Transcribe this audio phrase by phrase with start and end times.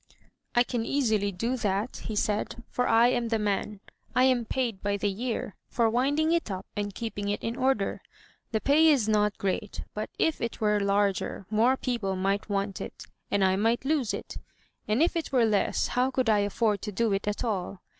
[0.17, 3.81] *'" I can easily do that," he said," for I am the man.
[4.15, 8.01] I am paid by the year, for winding it up and keeping it in order.
[8.51, 13.05] The pay is not great; but if it were larger, more people might want it,
[13.29, 14.37] and I might lose it;
[14.87, 17.83] and if it were less how could I afford to do it at all?